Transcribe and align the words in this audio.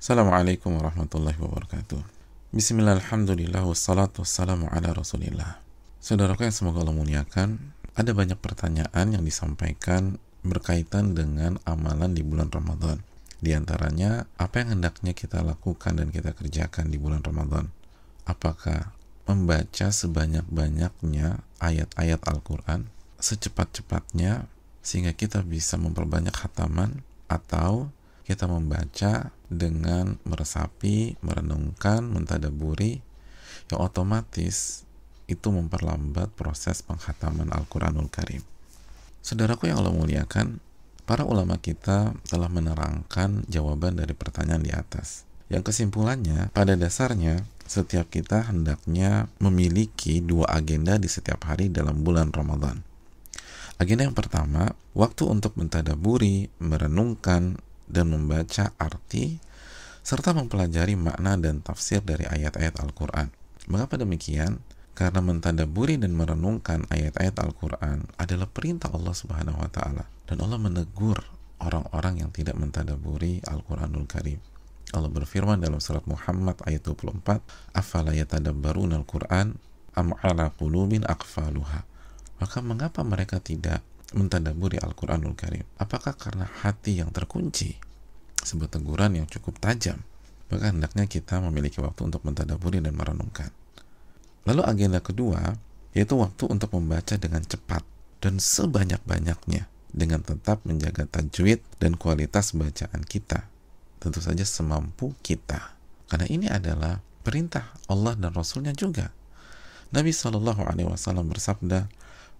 Assalamualaikum 0.00 0.80
warahmatullahi 0.80 1.36
wabarakatuh. 1.36 2.00
Bismillah, 2.56 3.04
alhamdulillah, 3.04 3.60
wassalatu 3.68 4.24
wassalamu 4.24 4.64
ala 4.72 4.96
rasulillah. 4.96 5.60
Saudaraku 6.00 6.48
yang 6.48 6.56
semoga 6.56 6.80
Allah 6.80 6.96
muliakan, 6.96 7.76
ada 7.92 8.16
banyak 8.16 8.40
pertanyaan 8.40 9.12
yang 9.12 9.20
disampaikan 9.20 10.16
berkaitan 10.40 11.12
dengan 11.12 11.60
amalan 11.68 12.16
di 12.16 12.24
bulan 12.24 12.48
Ramadan. 12.48 13.04
Di 13.44 13.52
antaranya, 13.52 14.24
apa 14.40 14.64
yang 14.64 14.80
hendaknya 14.80 15.12
kita 15.12 15.44
lakukan 15.44 16.00
dan 16.00 16.08
kita 16.08 16.32
kerjakan 16.32 16.88
di 16.88 16.96
bulan 16.96 17.20
Ramadan? 17.20 17.68
Apakah 18.24 18.96
membaca 19.28 19.92
sebanyak-banyaknya 19.92 21.44
ayat-ayat 21.60 22.24
Al-Quran 22.24 22.88
secepat-cepatnya 23.20 24.48
sehingga 24.80 25.12
kita 25.12 25.44
bisa 25.44 25.76
memperbanyak 25.76 26.32
hataman 26.40 27.04
atau 27.28 27.92
kita 28.30 28.46
membaca 28.46 29.34
dengan 29.50 30.14
meresapi, 30.22 31.18
merenungkan, 31.18 32.06
mentadaburi, 32.06 33.02
yang 33.74 33.82
otomatis 33.82 34.86
itu 35.26 35.50
memperlambat 35.50 36.30
proses 36.38 36.86
penghataman 36.86 37.50
Al-Quranul 37.50 38.06
Karim. 38.06 38.46
Saudaraku 39.18 39.66
yang 39.66 39.82
Allah 39.82 39.90
muliakan, 39.90 40.62
para 41.10 41.26
ulama 41.26 41.58
kita 41.58 42.14
telah 42.30 42.46
menerangkan 42.46 43.42
jawaban 43.50 43.98
dari 43.98 44.14
pertanyaan 44.14 44.62
di 44.62 44.70
atas. 44.70 45.26
Yang 45.50 45.74
kesimpulannya, 45.74 46.54
pada 46.54 46.78
dasarnya, 46.78 47.42
setiap 47.66 48.14
kita 48.14 48.46
hendaknya 48.46 49.26
memiliki 49.42 50.22
dua 50.22 50.46
agenda 50.54 51.02
di 51.02 51.10
setiap 51.10 51.50
hari 51.50 51.66
dalam 51.66 52.06
bulan 52.06 52.30
Ramadan. 52.30 52.86
Agenda 53.82 54.06
yang 54.06 54.14
pertama, 54.14 54.70
waktu 54.94 55.26
untuk 55.26 55.58
mentadaburi, 55.58 56.52
merenungkan, 56.62 57.58
dan 57.90 58.14
membaca 58.14 58.72
arti 58.78 59.42
serta 60.00 60.32
mempelajari 60.32 60.96
makna 60.96 61.36
dan 61.36 61.60
tafsir 61.60 62.00
dari 62.00 62.24
ayat-ayat 62.24 62.80
Al-Quran. 62.80 63.28
Mengapa 63.68 64.00
demikian? 64.00 64.62
Karena 64.96 65.24
mentadaburi 65.24 65.96
dan 65.96 66.12
merenungkan 66.12 66.84
ayat-ayat 66.92 67.36
Al-Quran 67.40 68.04
adalah 68.20 68.48
perintah 68.50 68.92
Allah 68.92 69.16
Subhanahu 69.16 69.60
wa 69.60 69.70
Ta'ala, 69.70 70.04
dan 70.28 70.44
Allah 70.44 70.60
menegur 70.60 71.16
orang-orang 71.60 72.20
yang 72.24 72.30
tidak 72.32 72.56
mentadaburi 72.56 73.40
Al-Quranul 73.48 74.04
Karim. 74.08 74.40
Allah 74.90 75.08
berfirman 75.08 75.62
dalam 75.62 75.78
surat 75.78 76.02
Muhammad 76.04 76.58
ayat 76.66 76.82
24, 76.82 77.40
"Afala 77.72 78.12
yatadabbaruna 78.12 78.98
al-Qur'an 78.98 79.54
am 79.94 80.12
ala 80.20 80.50
qulubin 80.58 81.06
aqfaluha?" 81.06 81.86
Maka 82.42 82.58
mengapa 82.64 83.04
mereka 83.04 83.38
tidak 83.38 83.84
mentadaburi 84.16 84.78
Al-Quranul 84.80 85.36
Karim? 85.38 85.66
Apakah 85.78 86.14
karena 86.18 86.46
hati 86.64 86.98
yang 86.98 87.14
terkunci? 87.14 87.76
Sebuah 88.40 88.72
teguran 88.72 89.20
yang 89.20 89.26
cukup 89.28 89.60
tajam. 89.60 90.02
Maka 90.50 90.74
hendaknya 90.74 91.06
kita 91.06 91.38
memiliki 91.38 91.78
waktu 91.78 92.10
untuk 92.10 92.26
mentadaburi 92.26 92.82
dan 92.82 92.98
merenungkan. 92.98 93.54
Lalu 94.48 94.66
agenda 94.66 94.98
kedua, 94.98 95.54
yaitu 95.94 96.18
waktu 96.18 96.50
untuk 96.50 96.74
membaca 96.74 97.14
dengan 97.14 97.44
cepat 97.44 97.86
dan 98.18 98.42
sebanyak-banyaknya 98.42 99.70
dengan 99.90 100.22
tetap 100.22 100.62
menjaga 100.66 101.06
tajwid 101.06 101.62
dan 101.82 101.98
kualitas 101.98 102.54
bacaan 102.54 103.02
kita. 103.06 103.46
Tentu 104.00 104.22
saja 104.22 104.46
semampu 104.46 105.12
kita. 105.20 105.76
Karena 106.10 106.26
ini 106.26 106.46
adalah 106.50 106.98
perintah 107.22 107.70
Allah 107.86 108.16
dan 108.16 108.32
Rasulnya 108.32 108.72
juga. 108.72 109.12
Nabi 109.90 110.14
Shallallahu 110.14 110.62
Alaihi 110.66 110.88
Wasallam 110.88 111.28
bersabda, 111.28 111.90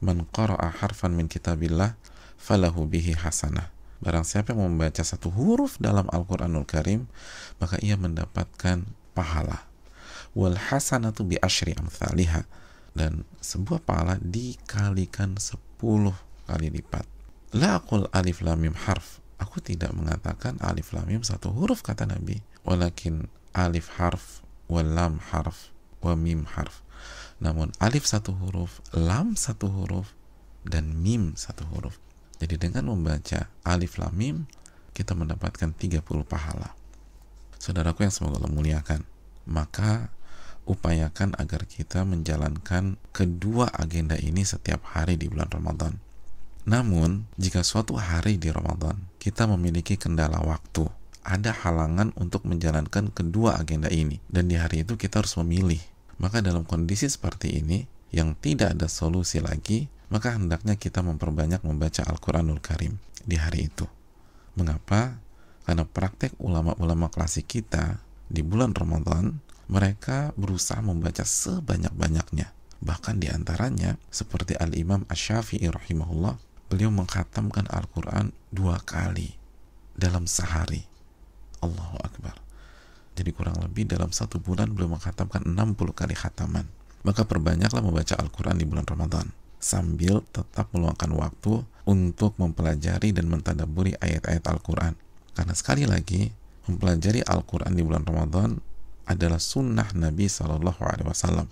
man 0.00 0.24
qara'a 0.28 0.72
harfan 0.80 1.14
min 1.14 1.28
kitabillah 1.28 1.96
falahu 2.40 2.88
bihi 2.88 3.16
hasanah. 3.16 3.68
Barang 4.00 4.24
siapa 4.24 4.56
yang 4.56 4.64
membaca 4.64 5.04
satu 5.04 5.28
huruf 5.28 5.76
dalam 5.76 6.08
Al-Quranul 6.08 6.64
Karim, 6.64 7.04
maka 7.60 7.76
ia 7.84 8.00
mendapatkan 8.00 8.88
pahala. 9.12 9.68
Wal 10.32 10.56
hasanatu 10.56 11.28
bi 11.28 11.36
ashri 11.36 11.76
amthaliha. 11.76 12.48
Dan 12.96 13.28
sebuah 13.44 13.84
pahala 13.84 14.16
dikalikan 14.24 15.36
sepuluh 15.36 16.16
kali 16.48 16.72
lipat. 16.72 17.04
La 17.52 17.76
aqul 17.78 18.08
alif 18.16 18.40
lam 18.40 18.64
mim 18.64 18.74
harf. 18.74 19.20
Aku 19.36 19.60
tidak 19.60 19.92
mengatakan 19.92 20.56
alif 20.64 20.96
lam 20.96 21.04
mim 21.04 21.20
satu 21.20 21.52
huruf 21.52 21.84
kata 21.84 22.08
Nabi. 22.08 22.40
Walakin 22.64 23.28
alif 23.52 23.92
harf, 24.00 24.40
wal 24.70 24.86
lam 24.86 25.20
harf, 25.32 25.74
wa 26.00 26.16
mim 26.16 26.48
harf 26.56 26.84
namun 27.40 27.72
alif 27.80 28.04
satu 28.04 28.36
huruf, 28.36 28.84
lam 28.92 29.32
satu 29.32 29.72
huruf, 29.72 30.12
dan 30.62 30.92
mim 30.92 31.32
satu 31.34 31.64
huruf. 31.72 31.96
Jadi 32.36 32.60
dengan 32.60 32.92
membaca 32.92 33.48
alif 33.64 33.96
lam 33.96 34.12
mim, 34.12 34.36
kita 34.92 35.16
mendapatkan 35.16 35.72
30 35.72 36.04
pahala. 36.28 36.76
Saudaraku 37.56 38.04
yang 38.04 38.12
semoga 38.12 38.44
Allah 38.44 38.52
muliakan, 38.52 39.00
maka 39.48 40.12
upayakan 40.68 41.32
agar 41.40 41.64
kita 41.64 42.04
menjalankan 42.04 43.00
kedua 43.16 43.72
agenda 43.72 44.20
ini 44.20 44.44
setiap 44.44 44.84
hari 44.92 45.16
di 45.16 45.32
bulan 45.32 45.48
Ramadan. 45.48 45.96
Namun, 46.68 47.24
jika 47.40 47.64
suatu 47.64 47.96
hari 47.96 48.36
di 48.36 48.52
Ramadan 48.52 49.08
kita 49.16 49.48
memiliki 49.48 49.96
kendala 49.96 50.44
waktu, 50.44 50.92
ada 51.24 51.56
halangan 51.56 52.12
untuk 52.20 52.44
menjalankan 52.44 53.12
kedua 53.12 53.56
agenda 53.60 53.88
ini, 53.88 54.20
dan 54.28 54.48
di 54.48 54.60
hari 54.60 54.84
itu 54.84 54.96
kita 55.00 55.24
harus 55.24 55.36
memilih 55.40 55.80
maka 56.20 56.44
dalam 56.44 56.68
kondisi 56.68 57.08
seperti 57.08 57.64
ini, 57.64 57.88
yang 58.12 58.36
tidak 58.36 58.76
ada 58.76 58.86
solusi 58.92 59.40
lagi, 59.40 59.88
maka 60.12 60.36
hendaknya 60.36 60.76
kita 60.76 61.00
memperbanyak 61.00 61.64
membaca 61.64 62.04
Al-Quranul 62.04 62.60
Karim 62.60 63.00
di 63.24 63.40
hari 63.40 63.72
itu. 63.72 63.88
Mengapa? 64.58 65.16
Karena 65.64 65.86
praktek 65.86 66.36
ulama-ulama 66.42 67.08
klasik 67.08 67.48
kita 67.48 68.02
di 68.28 68.42
bulan 68.44 68.76
Ramadan, 68.76 69.38
mereka 69.70 70.34
berusaha 70.34 70.82
membaca 70.82 71.22
sebanyak-banyaknya. 71.22 72.50
Bahkan 72.82 73.22
di 73.22 73.30
antaranya, 73.30 73.94
seperti 74.10 74.58
Al-Imam 74.58 75.06
Ash-Syafi'i 75.06 75.70
rahimahullah, 75.70 76.36
beliau 76.66 76.90
menghatamkan 76.90 77.70
Al-Quran 77.70 78.34
dua 78.50 78.82
kali 78.82 79.38
dalam 79.94 80.26
sehari. 80.26 80.82
Allahu 81.62 81.96
Akbar. 82.02 82.49
Jadi 83.20 83.36
kurang 83.36 83.60
lebih 83.60 83.84
dalam 83.84 84.08
satu 84.08 84.40
bulan 84.40 84.72
beliau 84.72 84.96
menghatamkan 84.96 85.44
60 85.44 85.76
kali 85.92 86.16
khataman. 86.16 86.64
Maka 87.04 87.28
perbanyaklah 87.28 87.84
membaca 87.84 88.16
Al-Quran 88.16 88.56
di 88.56 88.64
bulan 88.64 88.88
Ramadan 88.88 89.28
sambil 89.60 90.24
tetap 90.32 90.72
meluangkan 90.72 91.12
waktu 91.12 91.60
untuk 91.84 92.32
mempelajari 92.40 93.12
dan 93.12 93.28
mentadaburi 93.28 93.92
ayat-ayat 94.00 94.40
Al-Quran. 94.48 94.96
Karena 95.36 95.52
sekali 95.52 95.84
lagi, 95.84 96.32
mempelajari 96.64 97.20
Al-Quran 97.20 97.76
di 97.76 97.84
bulan 97.84 98.08
Ramadan 98.08 98.56
adalah 99.04 99.36
sunnah 99.36 99.92
Nabi 99.92 100.26
Shallallahu 100.32 100.80
Alaihi 100.80 101.08
Wasallam. 101.12 101.46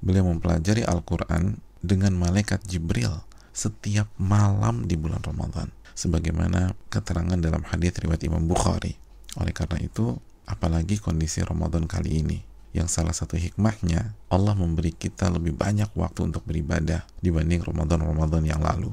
Beliau 0.00 0.24
mempelajari 0.24 0.88
Al-Quran 0.88 1.60
dengan 1.84 2.16
malaikat 2.16 2.64
Jibril 2.64 3.12
setiap 3.52 4.08
malam 4.16 4.88
di 4.88 4.96
bulan 4.96 5.20
Ramadan. 5.20 5.68
Sebagaimana 5.96 6.76
keterangan 6.92 7.40
dalam 7.40 7.64
hadis 7.68 7.96
riwayat 8.00 8.24
Imam 8.24 8.44
Bukhari. 8.44 8.96
Oleh 9.40 9.52
karena 9.52 9.80
itu, 9.80 10.20
apalagi 10.46 11.02
kondisi 11.02 11.42
Ramadan 11.42 11.90
kali 11.90 12.22
ini 12.22 12.38
yang 12.76 12.86
salah 12.86 13.16
satu 13.16 13.40
hikmahnya 13.40 14.12
Allah 14.28 14.52
memberi 14.52 14.92
kita 14.92 15.32
lebih 15.32 15.56
banyak 15.56 15.90
waktu 15.96 16.28
untuk 16.28 16.44
beribadah 16.44 17.08
dibanding 17.24 17.64
Ramadan-Ramadan 17.64 18.44
yang 18.44 18.60
lalu. 18.60 18.92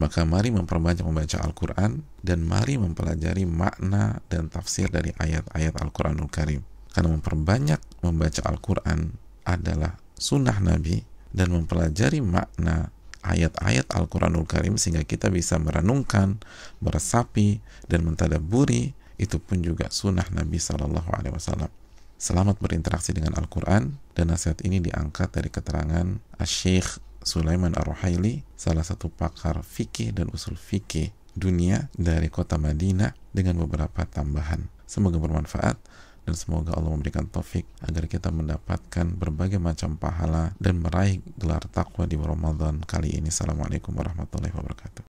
Maka 0.00 0.26
mari 0.26 0.50
memperbanyak 0.50 1.04
membaca 1.04 1.38
Al-Quran 1.44 2.02
dan 2.24 2.42
mari 2.42 2.80
mempelajari 2.80 3.46
makna 3.46 4.18
dan 4.26 4.50
tafsir 4.50 4.90
dari 4.90 5.14
ayat-ayat 5.14 5.78
Al-Quranul 5.78 6.32
Karim. 6.32 6.64
Karena 6.90 7.14
memperbanyak 7.14 7.80
membaca 8.02 8.42
Al-Quran 8.42 9.14
adalah 9.46 10.00
sunnah 10.18 10.58
Nabi 10.58 11.04
dan 11.30 11.54
mempelajari 11.54 12.18
makna 12.24 12.90
ayat-ayat 13.22 13.86
Al-Quranul 13.94 14.48
Karim 14.50 14.74
sehingga 14.74 15.06
kita 15.06 15.30
bisa 15.30 15.56
merenungkan, 15.62 16.42
meresapi, 16.82 17.62
dan 17.86 18.02
mentadaburi 18.02 18.98
itu 19.22 19.38
pun 19.38 19.62
juga 19.62 19.86
sunnah 19.94 20.26
Nabi 20.34 20.58
Shallallahu 20.58 21.06
Alaihi 21.14 21.34
Wasallam. 21.38 21.70
Selamat 22.18 22.58
berinteraksi 22.58 23.14
dengan 23.14 23.38
Al-Quran 23.38 23.98
dan 24.18 24.34
nasihat 24.34 24.58
ini 24.66 24.82
diangkat 24.82 25.30
dari 25.30 25.50
keterangan 25.50 26.18
Syekh 26.42 26.98
Sulaiman 27.22 27.78
Ar-Ruhaili, 27.78 28.42
salah 28.58 28.82
satu 28.82 29.06
pakar 29.06 29.62
fikih 29.62 30.10
dan 30.10 30.26
usul 30.34 30.58
fikih 30.58 31.14
dunia 31.38 31.86
dari 31.94 32.26
kota 32.26 32.58
Madinah 32.58 33.14
dengan 33.30 33.62
beberapa 33.62 34.02
tambahan. 34.06 34.66
Semoga 34.90 35.22
bermanfaat 35.22 35.78
dan 36.22 36.34
semoga 36.38 36.74
Allah 36.78 36.94
memberikan 36.94 37.26
taufik 37.26 37.66
agar 37.82 38.06
kita 38.06 38.30
mendapatkan 38.30 39.06
berbagai 39.18 39.58
macam 39.58 39.98
pahala 39.98 40.54
dan 40.62 40.78
meraih 40.82 41.22
gelar 41.38 41.62
takwa 41.70 42.06
di 42.06 42.18
Ramadan 42.18 42.82
kali 42.86 43.18
ini. 43.18 43.30
Assalamualaikum 43.30 43.94
warahmatullahi 43.94 44.54
wabarakatuh. 44.54 45.00